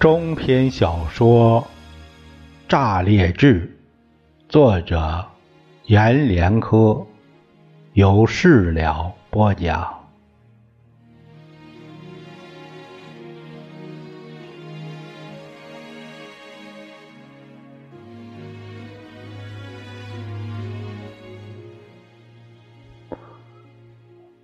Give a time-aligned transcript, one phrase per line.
[0.00, 1.60] 中篇小说
[2.68, 3.76] 《炸裂志》，
[4.48, 5.26] 作者
[5.86, 7.04] 阎连科，
[7.94, 9.98] 由事了播讲。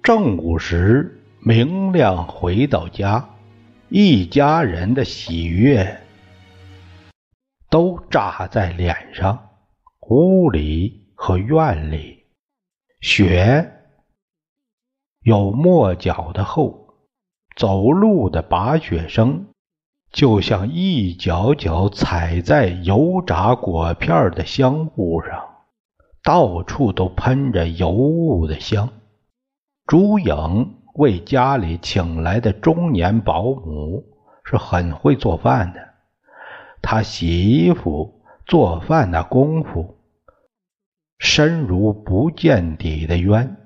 [0.02, 3.24] 正午时，明亮回到家。
[3.96, 6.00] 一家人的喜悦
[7.70, 9.50] 都炸在脸上，
[10.08, 12.24] 屋里和院里，
[13.00, 13.72] 雪
[15.20, 16.88] 有磨脚的厚，
[17.54, 19.46] 走路的拔雪声
[20.10, 25.40] 就像一脚脚踩在油炸果片的香雾上，
[26.24, 28.92] 到处都喷着油雾的香。
[29.86, 30.80] 朱颖。
[30.94, 34.04] 为家里请来的中年保姆
[34.44, 35.80] 是很会做饭的，
[36.82, 39.96] 她洗衣服、做饭的功夫
[41.18, 43.56] 深如不见底的渊。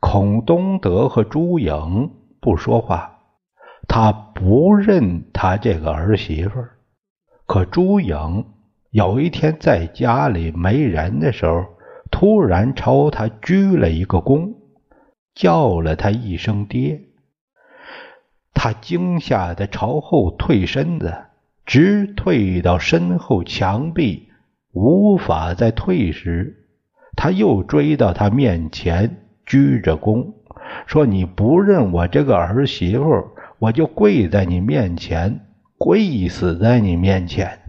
[0.00, 2.10] 孔东德和朱颖
[2.40, 3.18] 不说话，
[3.88, 6.64] 他不认他这个儿媳妇。
[7.46, 8.46] 可朱颖
[8.90, 11.64] 有一天在家里没人的时候，
[12.10, 14.54] 突然朝他鞠了一个躬。
[15.36, 17.02] 叫了他一声“爹”，
[18.54, 21.14] 他惊吓的朝后退身子，
[21.66, 24.30] 直退到身后墙壁，
[24.72, 26.66] 无法再退时，
[27.14, 30.32] 他又追到他面前，鞠着躬，
[30.86, 33.04] 说：“你不认我这个儿媳妇，
[33.58, 37.60] 我就跪在你面前，跪死在你面前，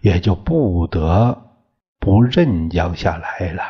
[0.00, 1.50] 也就不得
[1.98, 3.62] 不认将下来了。”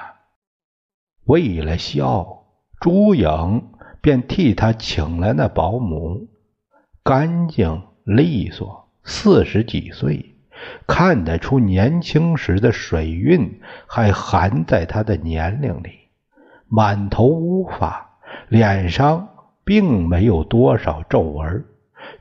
[1.29, 2.47] 为了笑，
[2.81, 3.69] 朱颖
[4.01, 6.27] 便替他请了那保姆，
[7.05, 10.35] 干净利索，四十几岁，
[10.87, 15.91] 看得出年轻时的水韵还含在他的年龄里。
[16.67, 19.29] 满头乌发，脸上
[19.67, 21.67] 并没有多少皱纹，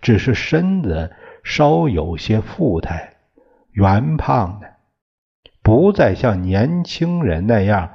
[0.02, 1.14] 只是身子
[1.44, 3.14] 稍有些富态，
[3.72, 4.68] 圆胖的，
[5.64, 7.92] 不再像年轻人那样。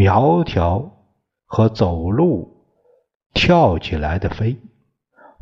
[0.00, 0.92] 苗条
[1.44, 2.64] 和走路
[3.34, 4.56] 跳起来的飞。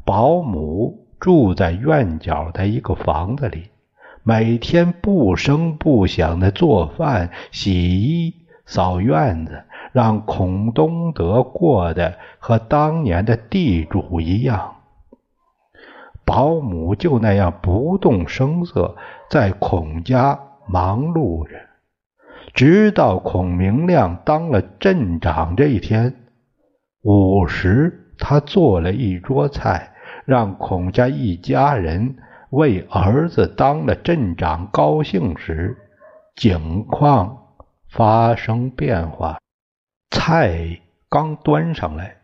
[0.04, 3.70] 保姆住在院角的一个房子里，
[4.24, 8.34] 每天不声不响的做饭、洗衣、
[8.66, 14.74] 扫院子，让孔东德过得和当年的地主一样。
[16.24, 18.96] 保姆就那样不动声色，
[19.30, 20.36] 在孔家
[20.66, 21.67] 忙碌着。
[22.58, 26.12] 直到孔明亮当了镇长这一天，
[27.04, 29.92] 午时他做了一桌菜，
[30.24, 32.16] 让孔家一家人
[32.50, 35.76] 为儿子当了镇长高兴时，
[36.34, 37.38] 景况
[37.92, 39.38] 发生变化。
[40.10, 42.16] 菜刚端上来，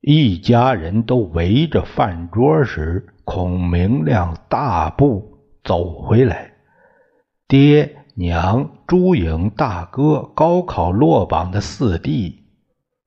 [0.00, 6.50] 一家人都围着饭桌时，孔明亮大步走回来，
[7.46, 7.96] 爹。
[8.18, 12.46] 娘、朱颖、大哥高考落榜的四弟，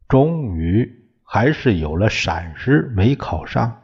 [0.08, 0.88] 终于
[1.24, 3.81] 还是有了闪失，没考上，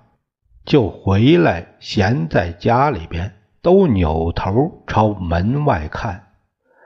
[0.66, 3.34] 就回来闲在家里边，
[3.64, 6.28] 都扭头朝门外看。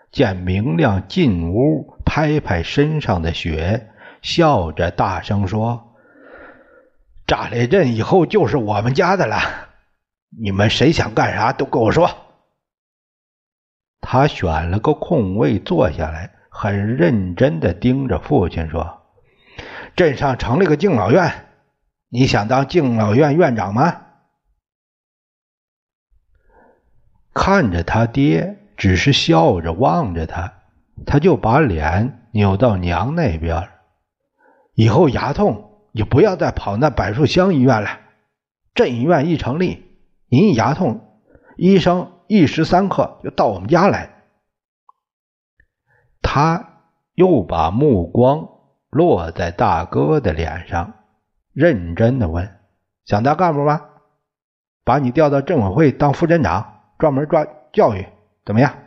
[0.09, 3.89] 见明亮进屋，拍拍身上的雪，
[4.21, 5.95] 笑着大声说
[7.27, 9.37] ：“炸裂镇以后就是我们家的了，
[10.41, 12.09] 你们谁想干啥都跟我说。”
[14.01, 19.01] 他选了个空位坐下来，很认真的盯着父亲说
[19.95, 21.45] ：“镇上成立个敬老院，
[22.09, 24.01] 你想当敬老院院长吗？”
[27.33, 30.53] 看着他爹，只是笑着望着他，
[31.05, 33.69] 他就把脸扭到娘那边。
[34.73, 37.99] 以后牙痛，你不要再跑那柏树乡医院了。
[38.73, 39.85] 镇医院一成立，
[40.29, 41.21] 您牙痛，
[41.57, 42.11] 医生。
[42.29, 44.21] 一时三刻就到我们家来，
[46.21, 46.83] 他
[47.15, 48.47] 又把目光
[48.91, 50.93] 落在大哥的脸上，
[51.53, 52.59] 认真的问
[53.03, 53.81] ：“想当干部吗？
[54.83, 58.05] 把你调到镇委会当副镇长，专门抓教育，
[58.45, 58.77] 怎么样？”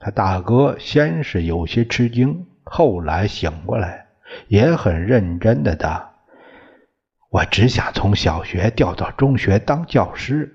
[0.00, 4.06] 他大哥先是有些吃惊，后来醒过来，
[4.48, 6.14] 也很认真的答
[7.28, 10.53] ：“我只想从小学调到中学当教师。”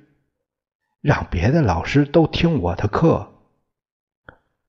[1.01, 3.31] 让别的老师都听我的课，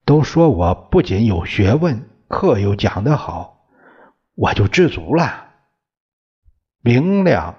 [0.05, 3.67] 都说我不仅有学问，课又讲得好，
[4.37, 5.49] 我就知足了。
[6.83, 7.57] 明亮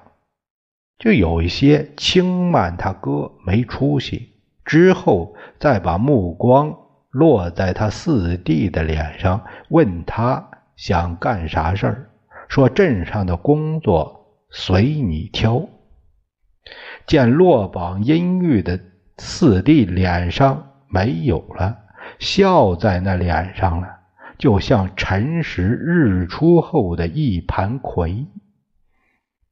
[0.98, 6.76] 就有一些轻慢他哥没出息，之后再把目光
[7.10, 12.10] 落在他四弟的脸上，问他想干啥事儿，
[12.48, 15.68] 说镇上的工作随你挑。
[17.12, 18.80] 见落榜阴郁的
[19.18, 21.78] 四弟脸上没有了，
[22.20, 23.98] 笑在那脸上了，
[24.38, 28.26] 就像辰时日出后的一盘葵。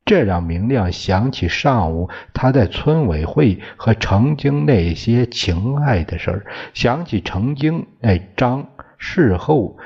[0.06, 9.78] 这让明亮想起上午他在村委会和程经那些情爱的事儿，想起程经那张事后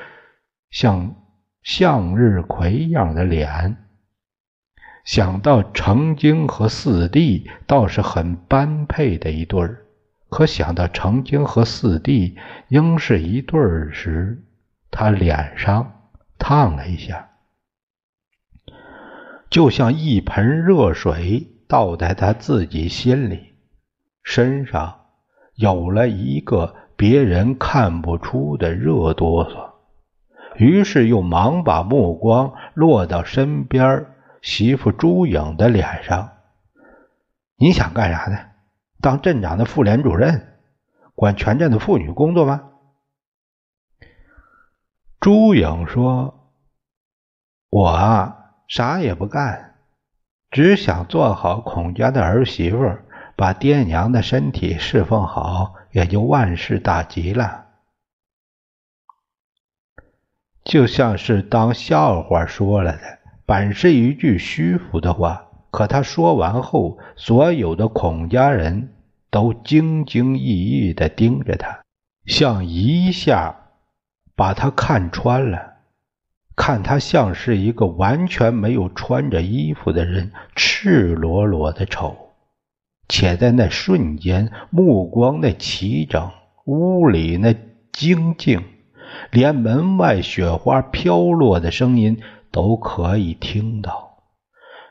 [0.70, 1.16] 像
[1.64, 3.78] 向日葵一样的脸，
[5.04, 9.84] 想到程经和四弟倒是很般配的一对儿，
[10.30, 14.42] 可想到程经和四弟应是一对儿时，
[14.90, 15.92] 他脸上
[16.38, 17.28] 烫了一下。
[19.50, 23.52] 就像一盆热水倒在他自己心里，
[24.22, 25.02] 身上
[25.54, 29.74] 有了一个别人看不出的热哆嗦。
[30.56, 34.06] 于是又忙把目光落到身边
[34.44, 36.36] 媳妇朱颖的脸上。
[37.56, 38.38] 你想干啥呢？
[39.00, 40.60] 当镇长的妇联主任，
[41.14, 42.72] 管全镇的妇女工作吗？
[45.18, 46.52] 朱颖说
[47.70, 49.76] ：“我啊。”啥也不干，
[50.50, 52.98] 只想做好孔家的儿媳妇，
[53.36, 57.66] 把爹娘的身体侍奉好，也就万事大吉了。
[60.64, 68.94] 就像是当笑话说了的，本是一句虚浮的话，可他说完后，所有的孔家人
[69.30, 71.80] 都兢兢业业的盯着他，
[72.24, 73.56] 像一下
[74.34, 75.74] 把他看穿了。
[76.56, 82.16] 看他像是一个完全没有穿着衣服的人，赤裸裸的丑，
[83.08, 86.30] 且在那瞬间，目光那齐整，
[86.64, 87.56] 屋里那
[87.92, 88.62] 精静，
[89.32, 92.20] 连门外雪花飘落的声音
[92.54, 94.22] 都可以听到。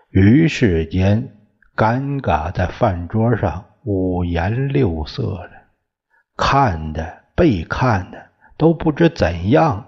[0.09, 1.29] 于是间，
[1.77, 5.51] 尴尬在饭桌上五颜六色的，
[6.35, 8.21] 看的、被看的
[8.57, 9.85] 都不知怎样。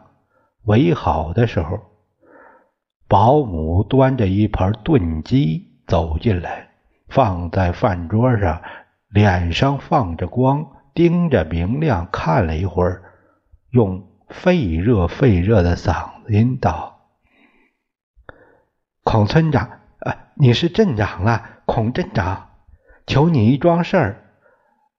[0.63, 1.77] 为好的时候，
[3.09, 6.69] 保姆端着一盘炖鸡走进来，
[7.09, 8.61] 放在饭桌上，
[9.09, 13.03] 脸上放着光，盯着明亮看了一会儿，
[13.71, 16.94] 用肺热肺热的嗓音道
[19.05, 22.49] ：“孔村长，啊，你是镇长了，孔镇长，
[23.07, 24.25] 求你一桩事儿，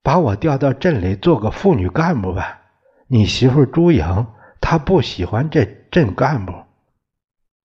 [0.02, 2.62] 把我调到镇里做个妇女干部吧。
[3.08, 4.26] 你媳妇朱颖。”
[4.58, 6.52] 她不喜欢这镇干部，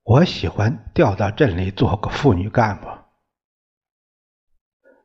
[0.04, 2.88] 我喜欢调到镇里做个妇女干部，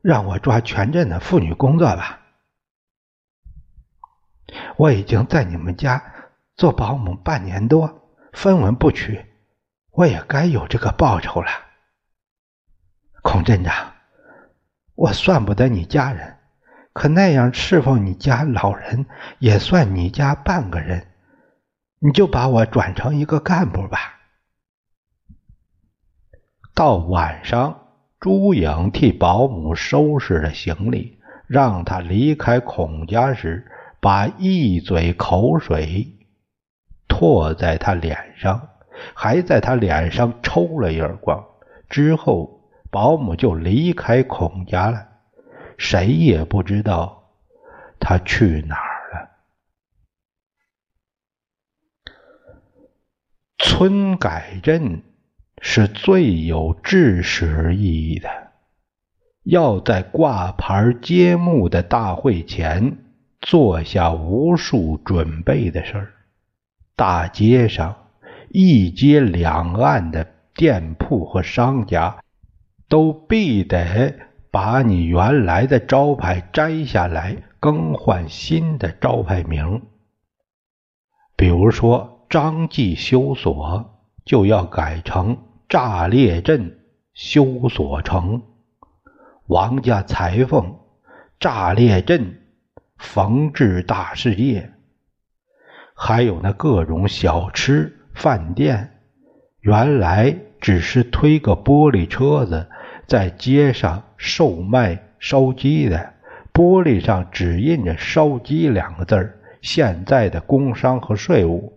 [0.03, 2.21] 让我抓全镇的妇女工作吧。
[4.75, 6.13] 我已经在你们家
[6.55, 9.25] 做保姆半年多，分文不取，
[9.97, 11.49] 我也该有这个报酬了。
[13.23, 13.93] 孔镇长，
[14.93, 16.37] 我算不得你家人，
[16.93, 19.07] 可那样侍奉你家老人，
[19.39, 21.07] 也算你家半个人。
[21.97, 24.19] 你就把我转成一个干部吧。
[26.75, 27.87] 到晚上，
[28.19, 33.65] 朱颖替保姆收拾了行李，让他离开孔家时，
[33.99, 36.19] 把一嘴口水
[37.07, 38.66] 唾在他脸上，
[39.13, 41.45] 还在他脸上抽了一耳光。
[41.89, 45.07] 之后，保姆就离开孔家了，
[45.77, 47.31] 谁也不知道
[47.99, 49.29] 他去哪儿了。
[53.57, 55.03] 村改镇
[55.61, 58.29] 是最有治史意义的，
[59.43, 62.97] 要在挂牌揭幕的大会前
[63.41, 66.13] 做下无数准备的事儿。
[66.95, 68.06] 大街上
[68.49, 72.17] 一街两岸的店铺和商家
[72.87, 74.15] 都必得
[74.51, 79.81] 把你原来的招牌摘下来，更换新的招牌名，
[81.35, 82.13] 比如说。
[82.29, 85.37] 张记修锁就要改成
[85.69, 86.77] 炸裂镇
[87.13, 88.41] 修锁城，
[89.45, 90.77] 王家裁缝
[91.39, 92.41] 炸裂镇
[92.97, 94.73] 缝制大世界，
[95.95, 98.89] 还有那各种小吃饭店，
[99.61, 102.67] 原来只是推个玻璃车子
[103.05, 106.13] 在街上售卖烧鸡的，
[106.51, 109.37] 玻璃上只印着“烧鸡”两个字儿。
[109.61, 111.73] 现在的工商和税务。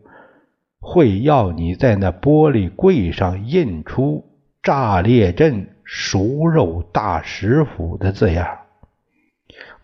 [0.81, 4.25] 会要你在那玻璃柜上印出
[4.65, 8.61] “炸裂镇熟肉大食府的字样。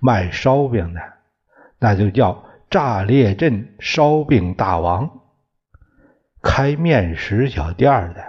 [0.00, 1.00] 卖烧饼的，
[1.78, 5.06] 那就叫炸裂镇烧饼大王；
[6.48, 8.24] 开面食小店的，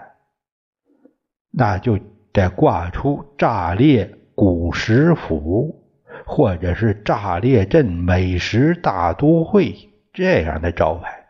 [1.52, 2.00] 那就
[2.34, 5.86] 得挂出炸裂古食府，
[6.26, 11.28] 或者是炸裂镇美食大都会这样的招牌。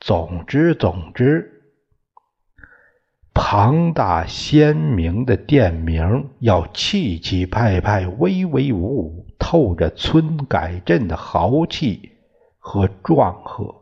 [0.00, 1.54] 总之，总之。
[3.32, 12.12] 庞大鲜明的店名要气气派派、威威武武，透着村改镇的豪气
[12.58, 13.77] 和壮贺。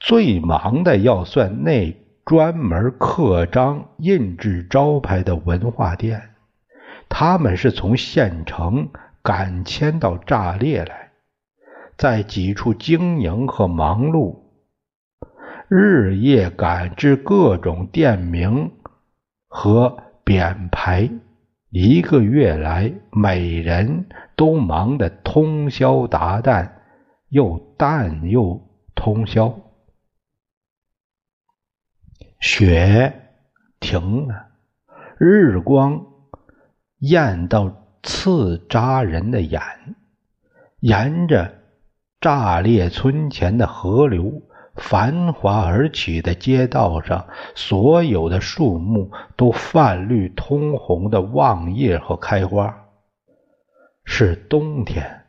[0.00, 6.30] 最忙的要算那专门刻章印制招牌的文化店，
[7.08, 8.90] 他们是从县城
[9.22, 11.10] 赶迁到炸裂来，
[11.96, 14.36] 在几处经营和忙碌。
[15.68, 18.72] 日夜赶制各种店名
[19.48, 21.10] 和匾牌，
[21.70, 26.70] 一个月来，每人都忙得通宵达旦，
[27.28, 28.62] 又旦又
[28.94, 29.58] 通宵。
[32.40, 33.30] 雪
[33.80, 34.46] 停了，
[35.18, 36.06] 日光
[36.98, 39.60] 艳到刺扎人的眼，
[40.80, 41.54] 沿着
[42.20, 44.42] 炸裂村前的河流。
[44.76, 47.26] 繁华而起的街道上，
[47.56, 52.84] 所有的树木都泛绿通红的望叶和开花。
[54.04, 55.24] 是冬天，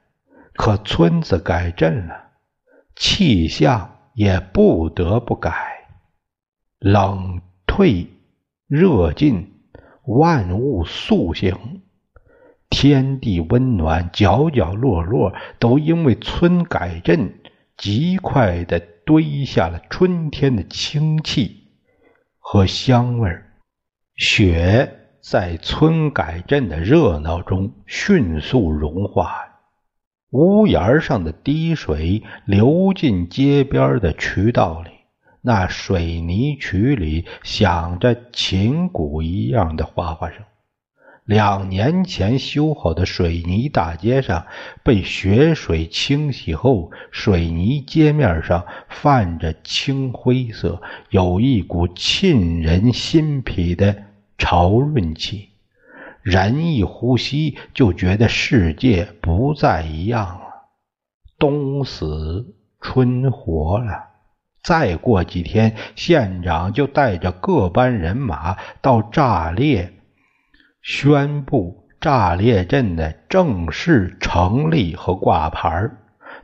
[0.54, 2.26] 可村子改镇了，
[2.96, 5.79] 气象也不得不改。
[6.80, 8.08] 冷退，
[8.68, 9.52] 热进，
[10.06, 11.82] 万物肃醒，
[12.70, 17.34] 天地温暖，角角落落都因为村改镇
[17.78, 18.82] 极快的。
[19.10, 21.64] 堆下了春天的清气
[22.38, 23.54] 和香味儿，
[24.16, 29.34] 雪在村改镇的热闹中迅速融化，
[30.30, 34.92] 屋檐上的滴水流进街边的渠道里，
[35.42, 40.40] 那水泥渠里响着琴鼓一样的哗哗声。
[41.26, 44.48] 两年前修好的水泥大街上，
[44.84, 50.82] 被雪水清洗后，水泥街面上泛着青灰色，
[51.12, 53.96] 有一股沁人心脾的
[54.40, 55.50] 潮润气。
[56.24, 60.42] 人一呼吸，就觉得世界不再一样了。
[61.38, 64.09] 冬死春活了。
[64.62, 69.94] 再过几天，县长就带着各班人马到炸裂。
[70.82, 75.90] 宣布炸裂镇的正式成立和挂牌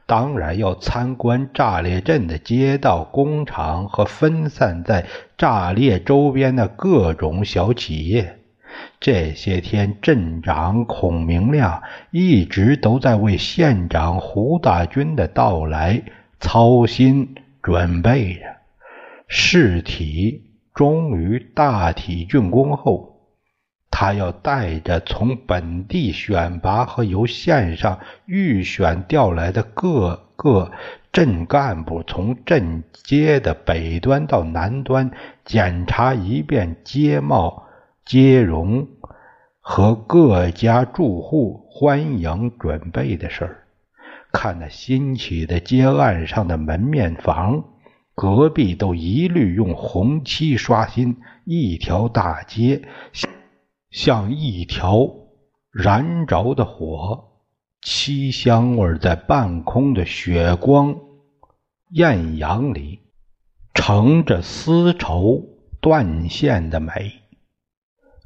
[0.06, 5.06] 当然要参观炸裂镇的街道、工厂和分散在
[5.38, 8.38] 炸裂周边的各种小企业。
[9.00, 11.82] 这些天，镇长孔明亮
[12.12, 16.04] 一直都在为县长胡大军的到来
[16.40, 18.42] 操心准备着。
[19.28, 23.14] 事体终于大体竣工后。
[23.90, 30.70] 他要带着从本地选拔和由县上预选调来的各个
[31.14, 35.10] 镇干部，从镇街的北端到南端
[35.46, 37.68] 检查一遍街貌、
[38.06, 38.86] 街容
[39.62, 43.65] 和各家住户欢迎准备的事儿。
[44.36, 47.64] 看那新起的街岸上的门面房，
[48.14, 51.16] 隔壁都一律用红漆刷新，
[51.46, 52.82] 一条大街。
[53.92, 55.08] 像一条
[55.72, 57.30] 燃着的火，
[57.82, 60.98] 漆香味在半空的雪光
[61.92, 63.00] 艳阳里，
[63.74, 65.42] 盛着丝绸
[65.80, 67.14] 断线的美。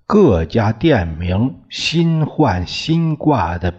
[0.07, 3.71] 各家店名新换新挂的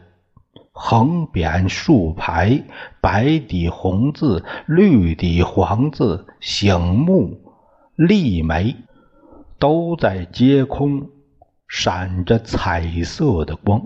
[0.73, 2.63] 横匾竖牌，
[3.01, 7.39] 白底红字，绿底黄字，醒目
[7.97, 8.77] 丽美，
[9.59, 11.09] 都在街空。
[11.73, 13.81] 闪着彩色的光，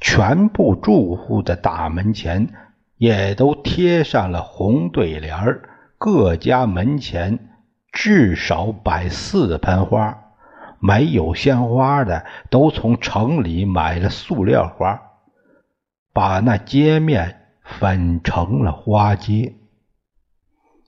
[0.00, 2.48] 全部住户的大门前
[2.96, 5.68] 也都贴上了红对联儿。
[5.98, 7.50] 各家门前
[7.92, 10.16] 至少摆四盆花，
[10.78, 15.02] 没有鲜花的都从城里买了塑料花，
[16.20, 19.54] 把那街面粉成了花街。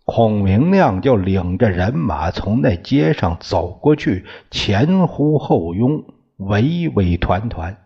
[0.04, 6.04] 孔明亮就领着人马从那街上走过去，前呼后拥，
[6.36, 7.78] 围围团团，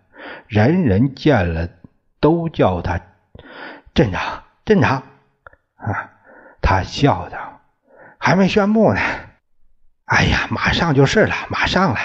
[0.49, 1.69] 人人见了
[2.19, 3.01] 都叫他
[3.95, 5.05] 镇长，镇长。
[5.77, 6.11] 啊，
[6.61, 7.61] 他笑道
[8.19, 9.01] ：“还没宣布呢。”
[10.07, 11.99] 哎呀，马上就是了，马上了。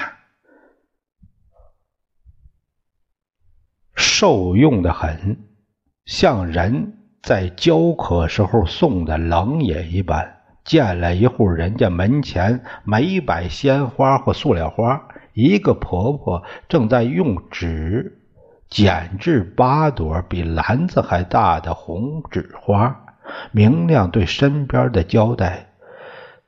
[4.01, 5.37] 受用的很，
[6.05, 10.37] 像人在焦渴时候送的冷饮一般。
[10.63, 15.01] 见了一户人家门前没摆鲜花或塑料花，
[15.33, 18.19] 一个婆婆正在用纸
[18.69, 23.05] 剪制八朵比篮子还大的红纸花。
[23.51, 25.67] 明亮对身边的交代：“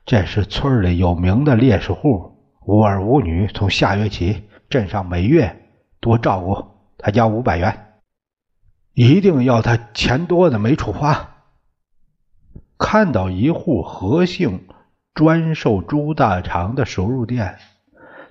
[0.06, 2.32] 这是村里有名的烈士户，
[2.66, 5.56] 无儿无女，从下月起，镇上每月
[6.00, 6.64] 多照顾
[7.04, 8.00] 他家五百元，
[8.94, 11.34] 一定要他钱多的没处花。”
[12.80, 14.66] 看到一户何姓
[15.12, 17.58] 专售猪大肠的熟肉店，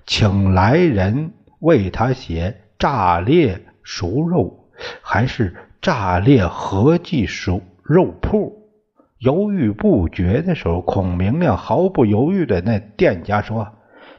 [0.06, 4.68] 请来人为他写炸裂熟肉，
[5.02, 8.72] 还是炸裂合记熟肉铺。
[9.18, 13.68] 犹豫不决的时候，孔明亮毫不犹豫的那店家说：“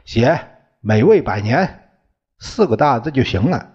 [0.06, 0.40] 写
[0.80, 1.90] 美味百年
[2.38, 3.74] 四个大字就行了。”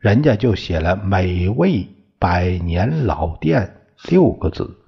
[0.00, 1.86] 人家就写了“美味
[2.18, 3.76] 百年老店”
[4.08, 4.78] 六个字。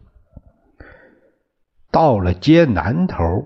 [1.91, 3.45] 到了街南头，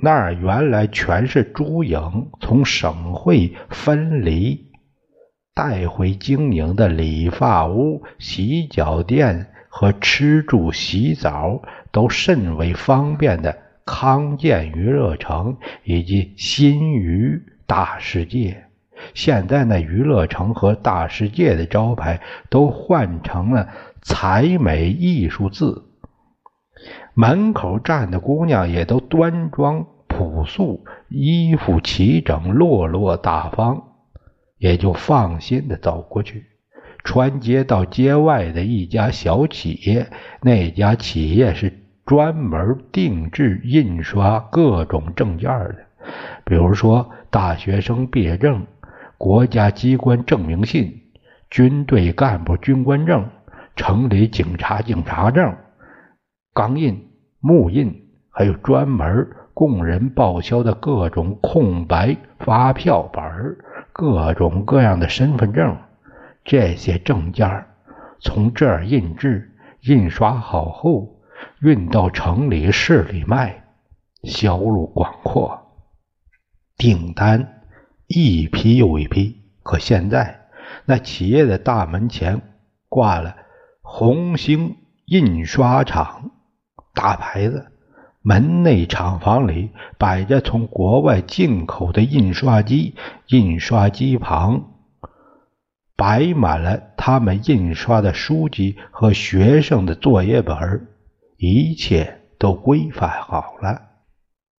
[0.00, 4.70] 那儿原来全是朱营从省会分离
[5.54, 18.66] 带回经营的理发屋、洗脚店和吃住洗澡都甚为方便的康健娱乐城以及新娱大世界。
[19.14, 23.68] 现在那娱乐城和大世界的招牌都换成了
[24.02, 25.84] 才美艺术字。
[27.14, 33.82] 门口站的姑娘也都端庄朴素，衣服齐整，落落大方，
[34.58, 36.46] 也就放心的走过去。
[37.04, 40.08] 穿街到街外的一家小企业，
[40.40, 45.76] 那家企业是专门定制印刷各种证件的，
[46.44, 48.66] 比如说大学生毕业证、
[49.22, 51.00] 国家机关证明信、
[51.48, 53.30] 军队干部军官证、
[53.76, 55.56] 城里警察警察证。
[56.52, 57.08] 钢印、
[57.38, 63.56] 木印，还有专门供人报销的各种空白发票本儿
[63.92, 65.76] 各种各样的身份证，
[66.44, 67.64] 这些证件
[68.18, 71.20] 从这儿印制、印刷好后，
[71.60, 73.62] 运到城里市里卖，
[74.24, 75.56] 销路广阔，
[76.76, 77.51] 订单
[78.14, 79.40] 一批又一批。
[79.62, 80.46] 可现在，
[80.84, 82.42] 那企业的大门前
[82.88, 83.36] 挂了
[83.80, 86.30] “红星印刷厂”。
[86.94, 87.72] 大牌子，
[88.20, 92.94] 门内厂房里摆着从国外进口的印刷机，
[93.28, 94.74] 印刷机旁
[95.96, 100.88] 摆满了他们印刷的书籍和学生的作业本，
[101.38, 103.91] 一切都规范好了。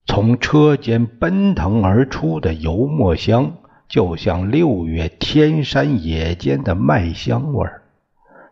[0.05, 7.83] 从车间奔腾而出的油墨香，就像六月天山野间的麦香味儿，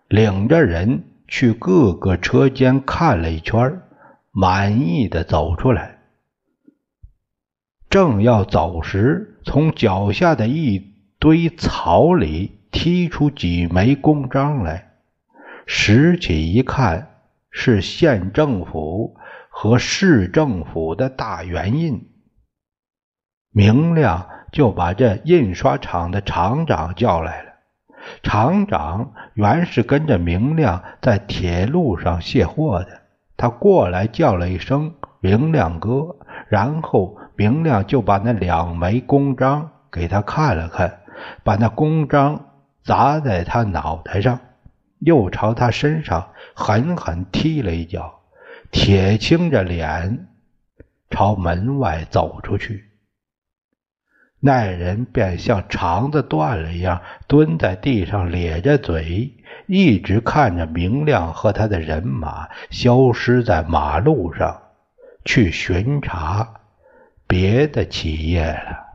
[0.08, 1.04] 领着人。
[1.34, 3.84] 去各个车间看了一圈，
[4.32, 6.00] 满意的走出来。
[7.90, 14.92] 正要走时，从脚下的一堆草里踢出几枚公章来，
[15.66, 17.08] 拾起一看，
[17.50, 19.16] 是县政府
[19.62, 22.10] 和市政府的大原印。
[23.52, 27.52] 明亮就把这印刷厂的厂长叫来了。
[28.24, 33.02] 厂长原是跟着明亮在铁路上卸货的，
[33.38, 36.16] 他过来叫了一声“明亮哥”，
[36.50, 41.02] 然后明亮就把那两枚公章给他看了看，
[41.44, 42.48] 把那公章
[42.84, 44.40] 砸在他脑袋上，
[44.98, 48.21] 又朝他身上狠狠踢了一脚，
[48.72, 50.28] 铁青着脸
[51.10, 52.86] 朝门外走出去。
[54.40, 59.36] 那人便像肠子断了一样，蹲在地上咧着嘴，
[59.68, 64.62] 一直看着明亮和他的人马消失在马路上，
[65.26, 66.62] 去巡查
[67.28, 68.88] 别的企业了。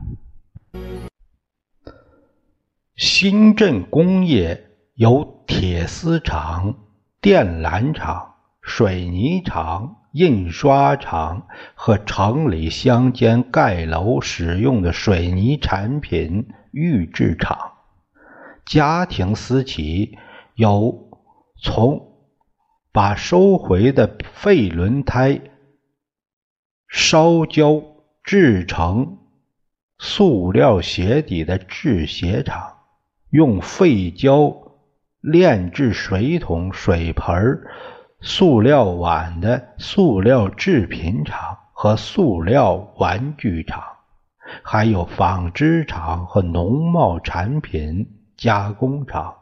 [2.97, 6.75] 新镇工业有铁丝厂、
[7.21, 8.33] 电缆厂、
[8.67, 9.95] 水泥厂。
[10.13, 17.73] 印刷厂和城里乡间盖楼使用的水泥产品预制厂，
[18.65, 20.17] 家庭私企
[20.55, 21.11] 有
[21.61, 22.13] 从
[22.91, 25.39] 把收回的废轮胎
[26.87, 27.83] 烧焦
[28.23, 29.19] 制成
[29.99, 32.77] 塑料鞋底的制鞋厂，
[33.29, 34.51] 用废胶
[35.21, 37.67] 炼制水桶、水盆儿
[38.19, 43.83] 塑料碗的塑料制品厂和塑料玩具厂，
[44.63, 49.35] 还有纺织厂和农贸产品加工厂。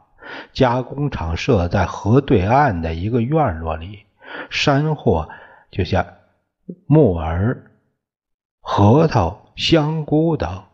[0.52, 4.00] 加工厂设在河对岸的一个院落里，
[4.50, 5.28] 山货
[5.70, 6.04] 就像
[6.86, 7.70] 木耳、
[8.60, 10.64] 核桃、香菇等，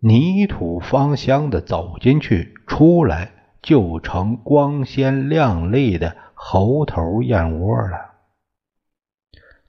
[0.00, 7.98] 泥土芳香的走进去，出来就成光鲜亮丽的猴头燕窝了。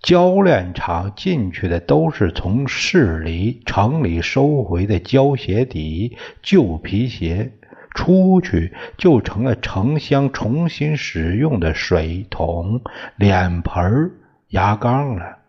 [0.01, 7.51] 胶炼厂进去的都是从市里、城里收回的胶鞋底、旧皮鞋，
[7.95, 12.81] 出去就成了城乡重新使用的水桶、
[13.17, 14.11] 脸盆、
[14.49, 15.39] 牙缸了。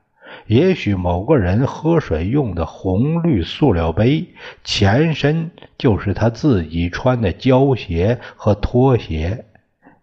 [0.46, 4.26] 也许某个人喝水用的红绿塑料杯，
[4.64, 9.44] 前身就是他自己穿的胶鞋和拖鞋；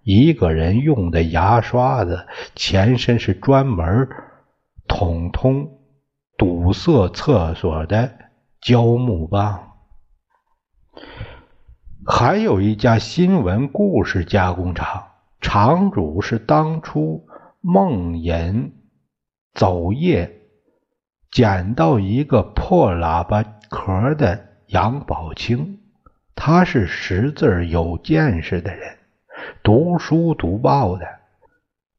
[0.09, 4.07] 一个人用的牙刷子，前身是专门。
[4.87, 5.81] 统通
[6.37, 8.09] 堵塞厕所的
[8.61, 9.73] 胶木棒，
[12.05, 15.07] 还有一家新闻故事加工厂，
[15.41, 17.27] 厂主是当初
[17.59, 18.71] 梦魇
[19.53, 20.39] 走夜
[21.31, 25.79] 捡到一个破喇叭壳的杨宝清。
[26.33, 28.97] 他是识字有见识的人，
[29.63, 31.05] 读书读报的，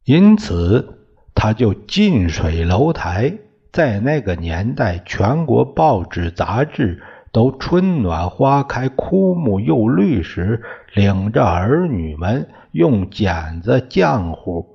[0.04, 0.94] 因此。
[1.40, 3.32] 他就近水楼台，
[3.70, 10.60] 在那个年代，全国报纸杂志都春暖花开、枯木又绿时，
[10.94, 14.66] 领着儿女们用剪子、浆糊、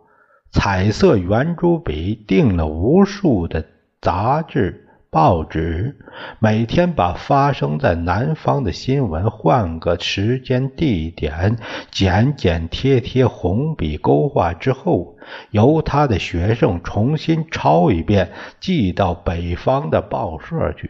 [0.53, 3.65] 彩色圆珠笔订了无数的
[3.99, 4.82] 杂志。
[5.13, 5.95] 报纸
[6.39, 11.55] 每天把发生在南方的新闻换个时间地点，
[11.91, 15.15] 剪剪贴贴，红笔勾画之后，
[15.51, 20.89] 由他的学生重新抄一遍，寄到北方的报社去。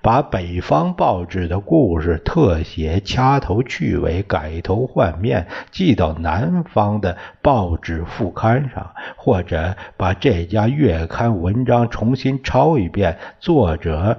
[0.00, 14.18] 把北方报纸的故事特写、掐头去尾、改头换面寄到南方的报纸副刊上，或者把这家月刊文章重新抄一遍，作者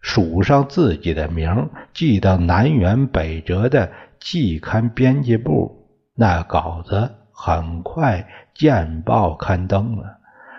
[0.00, 10.18] 署上自己的名，寄到南辕北辙的季刊编辑部，那稿子很快见报刊登了，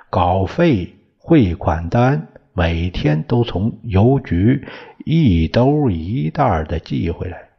[0.10, 2.28] 稿费、汇款单。
[2.54, 4.68] 每天都从邮局
[5.06, 7.50] 一兜一袋的寄回来，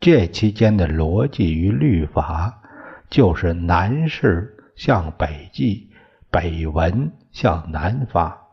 [0.00, 2.62] 这期间的逻辑与律法
[3.10, 5.90] 就是南事向北寄，
[6.30, 8.46] 北文向南发。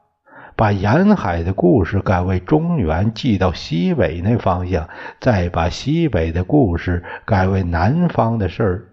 [0.58, 8.88] 把沿海的故事改为中原，寄到西北那方向，再把西北的故事改为南方的事儿，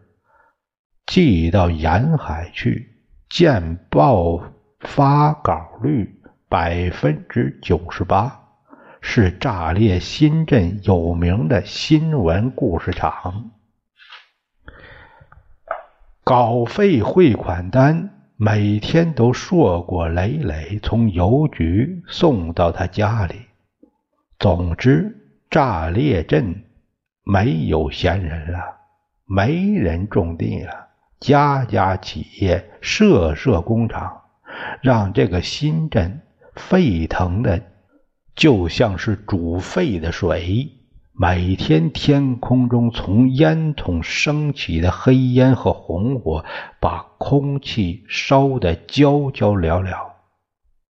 [1.07, 2.89] 寄到沿海去。
[3.29, 4.43] 见报
[4.81, 6.22] 发稿率。
[6.53, 8.43] 百分之九十八
[9.01, 13.53] 是炸裂新镇有名的新闻故事厂，
[16.23, 23.47] 稿费汇款单每天都硕果累累从邮局送到他家里。
[24.39, 25.17] 总之，
[25.49, 26.65] 炸裂镇
[27.25, 28.59] 没有闲人了，
[29.25, 30.89] 没人种地了，
[31.19, 34.21] 家家企业，设设工厂，
[34.83, 36.21] 让这个新镇。
[36.55, 37.63] 沸腾的，
[38.35, 40.69] 就像是煮沸的水。
[41.15, 46.45] 每天天空中从烟囱升起的黑烟和红火，
[46.81, 49.95] 把空气烧得焦焦燎燎，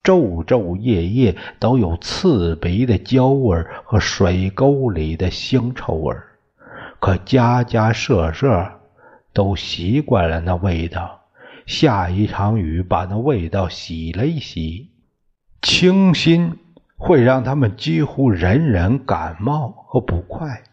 [0.05, 6.15] 昼昼夜夜都有刺鼻的焦味和水沟里的腥臭味
[7.01, 8.81] 可家家舍舍
[9.33, 11.23] 都习惯了那味道，
[11.67, 14.92] 下一场雨把那味道洗了一洗。
[15.63, 16.59] 清新
[16.97, 20.65] 会让他们几乎人人感冒和不快，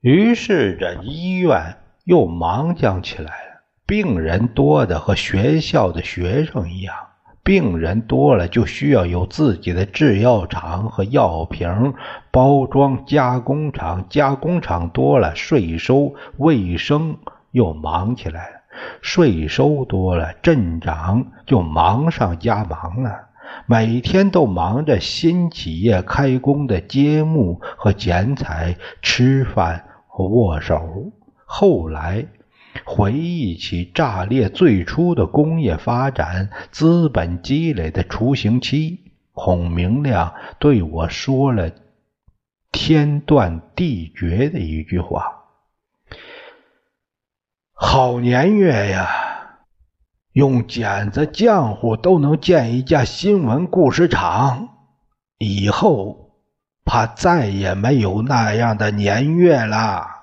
[0.00, 3.62] 于是这医院又忙将起来了。
[3.86, 6.96] 病人多的和学校的学生一样，
[7.44, 11.94] 病人多了就需要有自己的制药厂和药瓶
[12.32, 17.18] 包装加工厂，加工厂多了，税收、卫生
[17.52, 18.56] 又忙起来了。
[19.00, 23.28] 税收多了，镇长就忙上加忙了。
[23.66, 31.12] 每天都忙着新企业开工的揭幕和剪彩、吃饭和握手。
[31.44, 32.26] 后来
[32.84, 39.00] 回忆起炸裂最初的工业发展、资本积累的雏形期，
[39.32, 41.70] 孔明亮对我说了
[42.72, 45.44] 天断地绝的一句话
[47.72, 49.08] ：“好年月呀！”
[50.34, 54.68] 用剪子浆糊都能建一家新闻故事厂，
[55.38, 56.32] 以后
[56.84, 60.13] 怕再也没有那样的年月了。